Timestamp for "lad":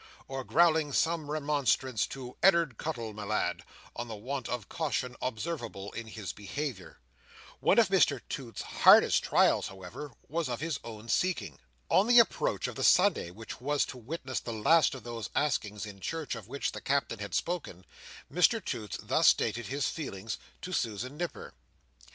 3.23-3.61